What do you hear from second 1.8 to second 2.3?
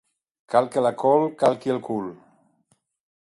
cul.